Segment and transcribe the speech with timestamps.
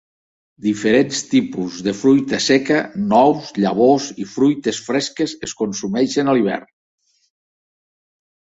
[0.67, 2.79] Diferents tipus de fruita seca,
[3.11, 6.69] nous, llavors i fruites fresques es consumeixen a l'hivern.